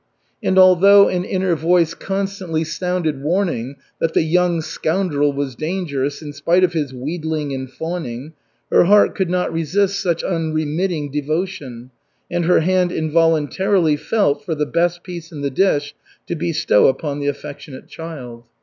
[0.41, 6.33] And although an inner voice constantly sounded warning that the young scoundrel was dangerous in
[6.33, 8.33] spite of his wheedling and fawning,
[8.71, 11.91] her heart could not resist such unremitting devotion
[12.31, 15.93] and her hand involuntarily felt for the best piece in the dish
[16.25, 18.45] to bestow upon the affectionate child.